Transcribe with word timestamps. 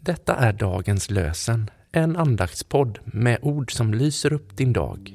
Detta 0.00 0.34
är 0.34 0.52
dagens 0.52 1.10
lösen, 1.10 1.70
en 1.92 2.16
andaktspodd 2.16 2.98
med 3.04 3.38
ord 3.42 3.72
som 3.72 3.94
lyser 3.94 4.32
upp 4.32 4.56
din 4.56 4.72
dag. 4.72 5.14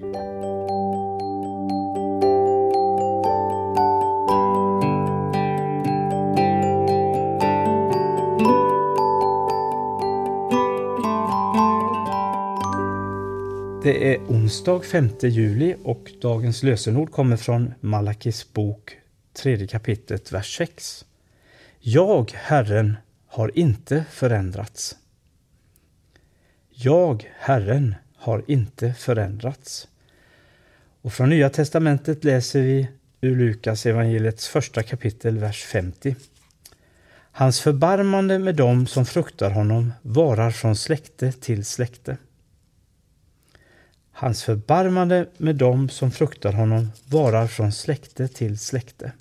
Det 13.83 14.13
är 14.13 14.19
onsdag 14.27 14.79
5 14.79 15.09
juli 15.21 15.75
och 15.83 16.11
dagens 16.21 16.63
lösenord 16.63 17.11
kommer 17.11 17.37
från 17.37 17.73
Malakis 17.79 18.53
bok, 18.53 18.97
tredje 19.33 19.67
kapitlet, 19.67 20.31
vers 20.31 20.57
6. 20.57 21.05
Jag, 21.79 22.31
Herren, 22.33 22.97
har 23.29 23.57
inte 23.57 24.05
förändrats. 24.11 24.97
Jag, 26.69 27.31
Herren, 27.39 27.95
har 28.15 28.43
inte 28.47 28.93
förändrats. 28.93 29.87
Och 31.01 31.13
från 31.13 31.29
Nya 31.29 31.49
testamentet 31.49 32.23
läser 32.23 32.61
vi 32.61 32.87
ur 33.21 33.35
Lukas 33.35 33.85
evangeliets 33.85 34.47
första 34.47 34.83
kapitel, 34.83 35.37
vers 35.37 35.63
50. 35.63 36.15
Hans 37.31 37.61
förbarmande 37.61 38.39
med 38.39 38.55
dem 38.55 38.87
som 38.87 39.05
fruktar 39.05 39.51
honom 39.51 39.93
varar 40.01 40.51
från 40.51 40.75
släkte 40.75 41.31
till 41.31 41.65
släkte. 41.65 42.17
Hans 44.11 44.43
förbarmande 44.43 45.27
med 45.37 45.55
dem 45.55 45.89
som 45.89 46.11
fruktar 46.11 46.53
honom 46.53 46.91
varar 47.05 47.47
från 47.47 47.71
släkte 47.71 48.27
till 48.27 48.59
släkte. 48.59 49.11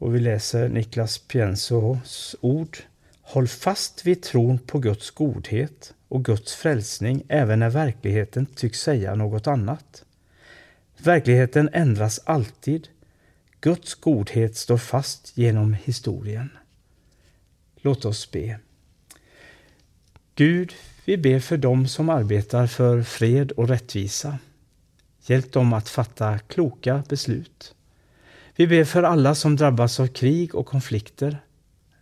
Och 0.00 0.14
vi 0.14 0.20
läser 0.20 0.68
Niklas 0.68 1.18
Piensos 1.18 2.36
ord. 2.40 2.78
Håll 3.22 3.48
fast 3.48 4.06
vid 4.06 4.22
tron 4.22 4.58
på 4.58 4.78
Guds 4.78 5.10
godhet 5.10 5.94
och 6.08 6.24
Guds 6.24 6.54
frälsning 6.54 7.22
även 7.28 7.58
när 7.58 7.70
verkligheten 7.70 8.46
tycks 8.46 8.80
säga 8.80 9.14
något 9.14 9.46
annat. 9.46 10.04
Verkligheten 10.98 11.70
ändras 11.72 12.20
alltid. 12.24 12.88
Guds 13.60 13.94
godhet 13.94 14.56
står 14.56 14.78
fast 14.78 15.38
genom 15.38 15.74
historien. 15.74 16.50
Låt 17.76 18.04
oss 18.04 18.30
be. 18.30 18.58
Gud, 20.34 20.72
vi 21.04 21.16
ber 21.16 21.40
för 21.40 21.56
dem 21.56 21.88
som 21.88 22.08
arbetar 22.10 22.66
för 22.66 23.02
fred 23.02 23.50
och 23.52 23.68
rättvisa. 23.68 24.38
Hjälp 25.26 25.52
dem 25.52 25.72
att 25.72 25.88
fatta 25.88 26.38
kloka 26.38 27.02
beslut. 27.08 27.74
Vi 28.60 28.66
ber 28.66 28.84
för 28.84 29.02
alla 29.02 29.34
som 29.34 29.56
drabbas 29.56 30.00
av 30.00 30.06
krig 30.06 30.54
och 30.54 30.66
konflikter. 30.66 31.40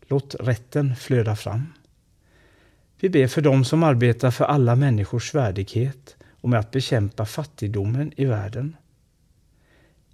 Låt 0.06 0.34
rätten 0.41 0.97
flöda 0.97 1.37
fram. 1.37 1.73
Vi 3.01 3.09
ber 3.09 3.27
för 3.27 3.42
dem 3.42 3.64
som 3.64 3.83
arbetar 3.83 4.31
för 4.31 4.45
alla 4.45 4.77
människors 4.77 5.34
värdighet 5.34 6.17
och 6.41 6.48
med 6.48 6.61
att 6.61 6.70
bekämpa 6.70 7.27
fattigdomen 7.27 8.12
i 8.17 8.25
världen. 8.25 8.77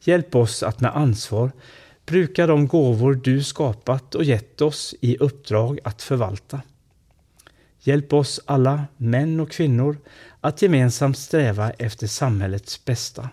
Hjälp 0.01 0.35
oss 0.35 0.63
att 0.63 0.81
med 0.81 0.97
ansvar 0.97 1.53
bruka 2.07 2.47
de 2.47 2.67
gåvor 2.67 3.15
du 3.15 3.43
skapat 3.43 4.15
och 4.15 4.25
gett 4.25 4.61
oss 4.61 4.95
i 5.01 5.17
uppdrag 5.17 5.79
att 5.85 6.03
förvalta. 6.03 6.61
Hjälp 7.81 8.13
oss 8.13 8.41
alla, 8.45 8.85
män 8.97 9.41
och 9.41 9.51
kvinnor, 9.51 9.99
att 10.41 10.63
gemensamt 10.63 11.19
sträva 11.19 11.71
efter 11.71 12.07
samhällets 12.07 12.85
bästa. 12.85 13.29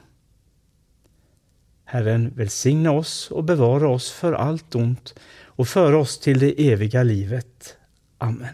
Herren 1.92 2.34
välsigna 2.36 2.92
oss 2.92 3.32
och 3.32 3.44
bevara 3.44 3.90
oss 3.90 4.12
för 4.12 4.34
allt 4.34 4.76
ont 4.76 5.16
och 5.46 5.68
föra 5.68 5.98
oss 5.98 6.20
till 6.20 6.40
det 6.40 6.72
eviga 6.72 7.04
livet. 7.04 7.78
Amen. 8.18 8.54